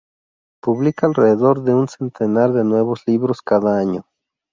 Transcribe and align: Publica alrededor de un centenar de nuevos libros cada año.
Publica 0.63 1.05
alrededor 1.05 1.61
de 1.61 1.75
un 1.75 1.87
centenar 1.87 2.53
de 2.53 2.63
nuevos 2.63 3.03
libros 3.05 3.43
cada 3.43 3.77
año. 3.77 4.07